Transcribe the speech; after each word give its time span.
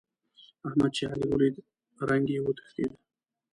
احمد 0.67 0.91
چې 0.97 1.03
علي 1.11 1.25
وليد؛ 1.31 1.55
رنګ 2.09 2.25
يې 2.33 2.39
وتښتېد. 2.43 2.91